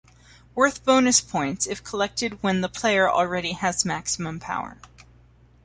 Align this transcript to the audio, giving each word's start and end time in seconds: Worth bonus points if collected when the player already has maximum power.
Worth 0.55 0.83
bonus 0.83 1.21
points 1.21 1.67
if 1.67 1.83
collected 1.83 2.41
when 2.41 2.61
the 2.61 2.69
player 2.69 3.07
already 3.07 3.51
has 3.51 3.85
maximum 3.85 4.39
power. 4.39 4.79